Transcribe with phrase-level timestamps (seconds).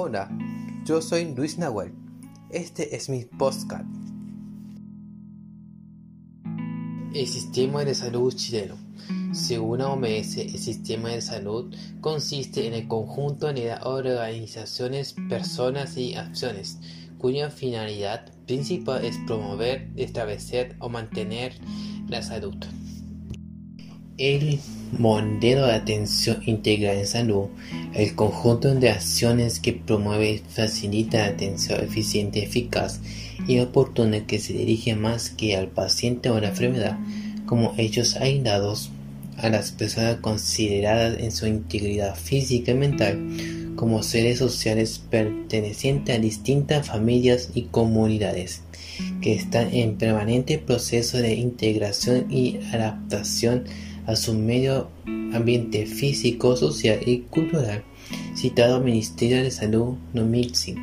[0.00, 0.30] Hola,
[0.84, 1.92] yo soy Luis Nahuel.
[2.50, 3.84] Este es mi podcast.
[7.12, 8.76] El sistema de salud chileno.
[9.32, 16.14] Según la OMS, el sistema de salud consiste en el conjunto de organizaciones, personas y
[16.14, 16.78] acciones
[17.18, 21.58] cuya finalidad principal es promover, establecer o mantener
[22.06, 22.54] la salud.
[24.18, 24.58] El
[24.98, 27.46] modelo de atención integral en salud,
[27.94, 33.00] el conjunto de acciones que promueve y facilita la atención eficiente, eficaz
[33.46, 36.98] y oportuna que se dirige más que al paciente o la enfermedad,
[37.46, 38.90] como hechos aislados,
[39.36, 43.20] a las personas consideradas en su integridad física y mental
[43.76, 48.62] como seres sociales pertenecientes a distintas familias y comunidades
[49.20, 53.62] que están en permanente proceso de integración y adaptación
[54.08, 54.88] a su medio
[55.34, 57.84] ambiente físico, social y cultural,
[58.34, 60.80] citado Ministerio de Salud 2005.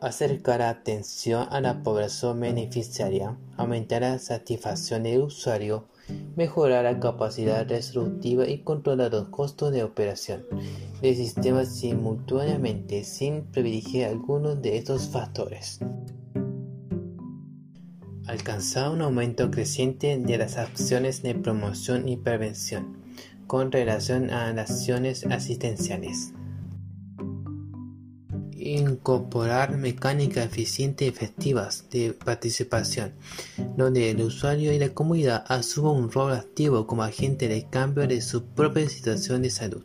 [0.00, 5.88] Acercar atención a la población beneficiaria, aumentar la satisfacción del usuario,
[6.36, 10.46] mejorar la capacidad resolutiva y controlar los costos de operación
[11.02, 15.80] del sistema simultáneamente sin privilegiar alguno de estos factores.
[18.26, 22.96] Alcanzar un aumento creciente de las acciones de promoción y prevención
[23.46, 26.32] con relación a las acciones asistenciales.
[28.62, 33.14] Incorporar mecánicas eficientes y efectivas de participación,
[33.74, 38.20] donde el usuario y la comunidad asuman un rol activo como agente de cambio de
[38.20, 39.84] su propia situación de salud.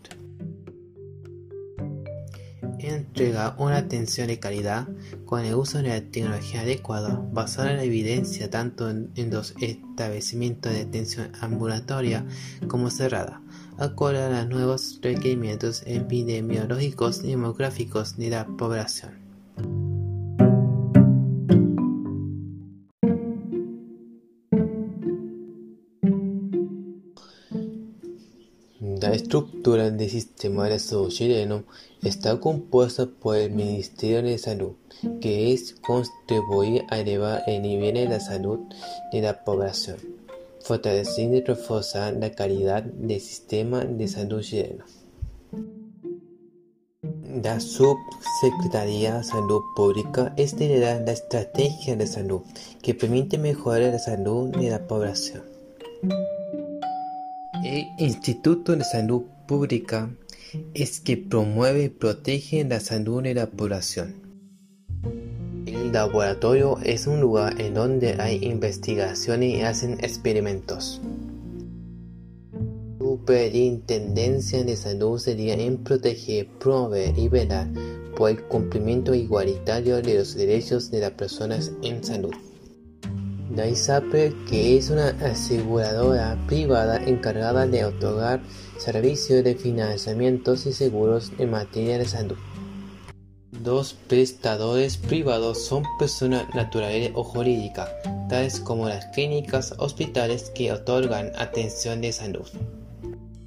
[2.79, 4.89] Entrega una atención de calidad
[5.23, 10.73] con el uso de la tecnología adecuada, basada en la evidencia tanto en, los establecimientos
[10.73, 12.25] de atención ambulatoria
[12.67, 13.41] como cerrada
[13.78, 19.25] acorde a los nuevos requerimientos epidemiológicos y demográficos de la población.
[29.02, 31.63] La estructura del sistema de salud chileno
[32.02, 34.74] está compuesta por el Ministerio de Salud,
[35.22, 38.59] que es contribuir a elevar el nivel de salud
[39.12, 40.25] de la población
[40.65, 44.83] fortalecer y reforzar la calidad del sistema de salud chileno.
[47.43, 52.41] La Subsecretaría de Salud Pública es la estrategia de salud
[52.81, 55.43] que permite mejorar la salud de la población.
[57.63, 60.09] El Instituto de Salud Pública
[60.73, 64.25] es que promueve y protege la salud de la población.
[65.95, 71.00] Laboratorio es un lugar en donde hay investigación y hacen experimentos.
[73.00, 77.69] Superintendencia de Salud sería en proteger, promover y velar
[78.17, 82.33] por el cumplimiento igualitario de los derechos de las personas en salud.
[83.56, 88.41] La ISAPRE, que es una aseguradora privada encargada de otorgar
[88.77, 92.35] servicios de financiamientos y seguros en materia de salud.
[93.63, 97.89] Los prestadores privados son personas naturales o jurídicas,
[98.27, 102.47] tales como las clínicas, hospitales que otorgan atención de salud.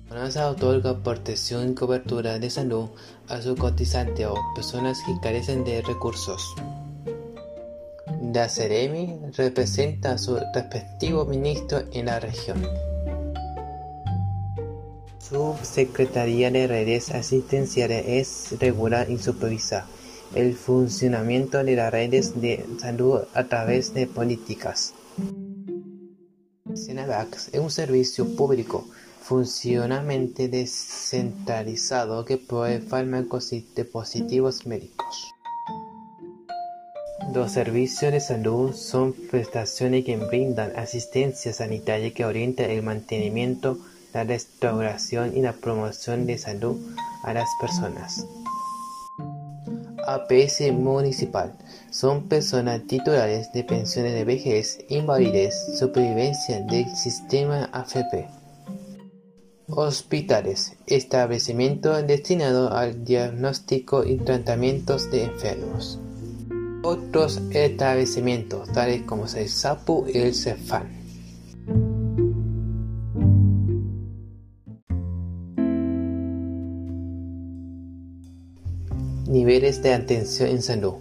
[0.08, 2.88] FONASA otorga protección y cobertura de salud
[3.28, 6.54] a sus cotizantes o personas que carecen de recursos.
[8.32, 12.66] La Ceremi representa a su respectivo ministro en la región.
[15.18, 19.97] Subsecretaría de Redes Asistenciales es regular y supervisar
[20.34, 24.94] el funcionamiento de las redes de salud a través de políticas.
[26.74, 28.86] Senavax es un servicio público
[29.22, 35.34] funcionalmente descentralizado que provee fármacos y dispositivos médicos.
[37.34, 43.76] Los servicios de salud son prestaciones que brindan asistencia sanitaria que orienta el mantenimiento,
[44.14, 46.78] la restauración y la promoción de salud
[47.22, 48.24] a las personas.
[50.14, 51.52] APS municipal
[51.90, 58.26] son personas titulares de pensiones de vejez, invalidez, supervivencia del sistema AFP.
[59.68, 65.98] Hospitales, establecimientos destinados al diagnóstico y tratamientos de enfermos.
[66.82, 70.97] Otros establecimientos, tales como el SAPU y el CEFAN.
[79.28, 80.94] Niveles de atención en salud.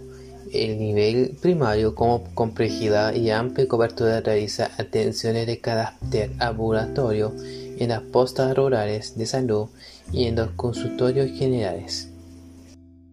[0.52, 7.34] El nivel primario, como complejidad y amplia cobertura, realiza atenciones de carácter ambulatorio
[7.78, 9.68] en las postas rurales de salud
[10.12, 12.10] y en los consultorios generales.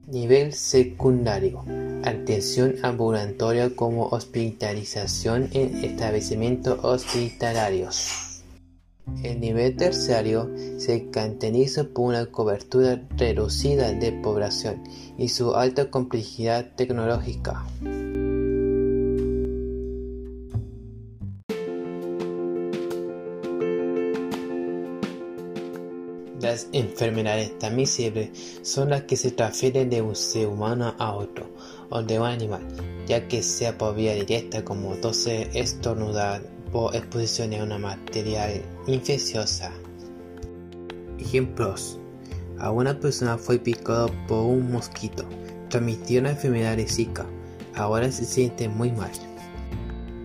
[0.05, 1.63] Nivel secundario.
[2.03, 8.24] Atención ambulatoria como hospitalización en establecimientos hospitalarios.
[9.23, 14.83] El nivel terciario se caracteriza por una cobertura reducida de población
[15.17, 17.65] y su alta complejidad tecnológica.
[26.41, 31.49] Las enfermedades transmisibles son las que se transfieren de un ser humano a otro
[31.89, 32.61] o de un animal,
[33.07, 36.41] ya que sea por vía directa como tose, estornudar
[36.77, 39.71] o exposición a una material infecciosa.
[41.17, 41.97] Ejemplos.
[42.59, 45.23] A una persona fue picado por un mosquito,
[45.69, 47.25] transmitió la enfermedad de Zika,
[47.75, 49.11] ahora se siente muy mal.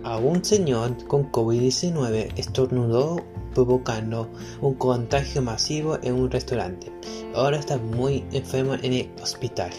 [0.02, 3.24] A un señor con COVID-19 estornudó
[3.54, 4.28] provocando
[4.60, 6.90] un contagio masivo en un restaurante.
[7.34, 9.70] Ahora está muy enfermo en el hospital.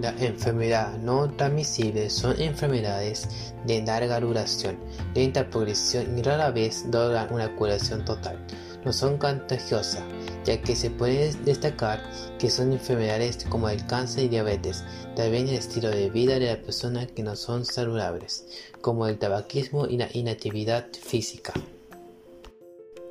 [0.00, 3.28] Las enfermedades no transmisibles son enfermedades
[3.66, 4.78] de larga duración,
[5.14, 8.38] lenta progresión y rara vez logran una curación total.
[8.82, 10.02] No son contagiosas,
[10.46, 12.02] ya que se puede destacar
[12.38, 16.56] que son enfermedades como el cáncer y diabetes, también el estilo de vida de las
[16.56, 18.46] personas que no son saludables,
[18.80, 21.52] como el tabaquismo y la inactividad física.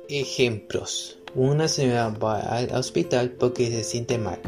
[0.08, 1.18] Ejemplos.
[1.36, 4.40] Una señora va al hospital porque se siente mal.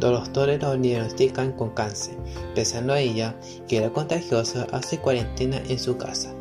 [0.00, 2.16] Los doctores lo diagnostican con cáncer,
[2.54, 3.34] pensando a ella
[3.68, 6.32] que era contagiosa, hace cuarentena en su casa.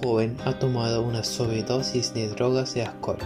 [0.00, 3.18] Joven ha tomado una sobredosis de drogas y alcohol,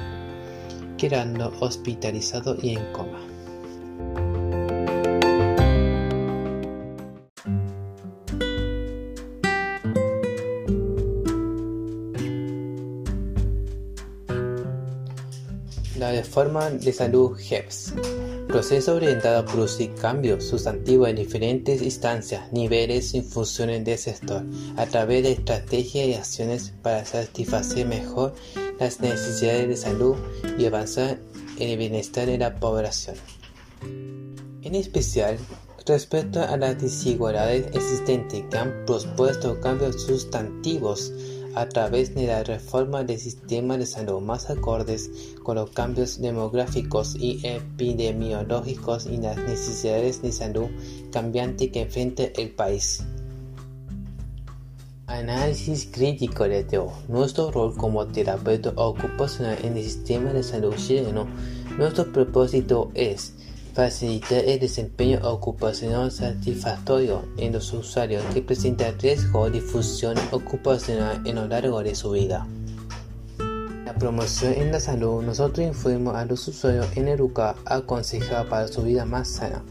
[0.96, 3.20] quedando hospitalizado y en coma.
[15.98, 17.92] La reforma de salud HEPS.
[18.52, 24.44] Proceso orientado a producir cambios sustantivos en diferentes instancias, niveles y funciones del sector,
[24.76, 28.34] a través de estrategias y acciones para satisfacer mejor
[28.78, 30.16] las necesidades de salud
[30.58, 31.18] y avanzar
[31.58, 33.16] en el bienestar de la población.
[34.60, 35.38] En especial,
[35.86, 41.10] respecto a las desigualdades existentes que han propuesto cambios sustantivos
[41.54, 45.10] a través de la reforma del sistema de salud más acordes
[45.42, 50.68] con los cambios demográficos y epidemiológicos y las necesidades de salud
[51.12, 53.04] cambiantes que enfrenta el país.
[55.06, 56.90] Análisis crítico de Teo.
[57.08, 61.26] Nuestro rol como terapeuta ocupacional en el sistema de salud chileno.
[61.76, 63.34] Nuestro propósito es
[63.74, 71.36] facilitar el desempeño ocupacional satisfactorio en los usuarios que presentan riesgo de difusión ocupacional en
[71.36, 72.46] lo largo de su vida.
[73.86, 78.82] La promoción en la salud, nosotros informamos a los usuarios en educar, aconsejar para su
[78.82, 79.62] vida más sana,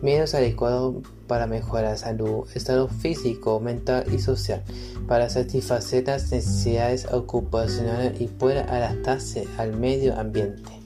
[0.00, 0.96] medios adecuados
[1.26, 4.62] para mejorar la salud, estado físico, mental y social,
[5.06, 10.79] para satisfacer las necesidades ocupacionales y poder adaptarse al medio ambiente.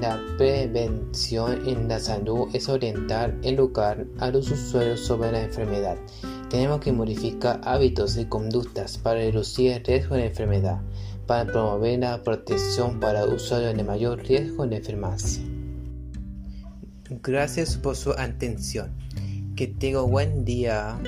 [0.00, 5.98] La prevención en la salud es orientar, educar a los usuarios sobre la enfermedad.
[6.48, 10.80] Tenemos que modificar hábitos y conductas para reducir el riesgo de enfermedad,
[11.26, 15.42] para promover la protección para usuarios de mayor riesgo de enfermarse.
[17.22, 18.92] Gracias por su atención.
[19.54, 20.98] Que tenga buen día.